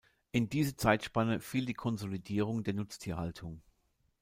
In 0.31 0.49
diese 0.49 0.75
Zeitspanne 0.75 1.39
fiel 1.41 1.67
die 1.67 1.75
Konsolidierung 1.75 2.63
der 2.63 2.73
Nutztierhaltung. 2.73 3.61